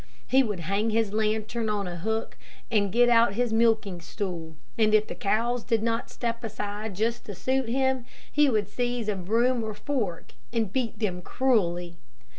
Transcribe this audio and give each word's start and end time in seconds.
He 0.25 0.41
would 0.41 0.61
hang 0.61 0.89
his 0.89 1.13
lantern 1.13 1.69
on 1.69 1.87
a 1.87 1.97
hook, 1.97 2.35
and 2.71 2.91
get 2.91 3.33
his 3.33 3.53
milking 3.53 4.01
stool, 4.01 4.55
and 4.75 4.95
if 4.95 5.05
the 5.05 5.13
cows 5.13 5.63
did 5.63 5.83
not 5.83 6.09
step 6.09 6.43
aside 6.43 6.95
just 6.95 7.23
to 7.25 7.35
suit 7.35 7.69
him, 7.69 8.05
he 8.31 8.49
would 8.49 8.67
seize 8.67 9.07
a 9.07 9.15
broom 9.15 9.63
or 9.63 9.75
fork, 9.75 10.33
and 10.51 10.73
beat 10.73 10.97
them 10.97 11.21
cruelly. 11.21 11.97